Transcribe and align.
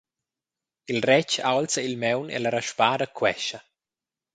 Il 0.91 0.99
retg 1.07 1.31
aulza 1.51 1.81
il 1.87 1.95
maun 2.03 2.27
e 2.35 2.37
la 2.39 2.51
raspada 2.55 3.05
quescha. 3.17 3.59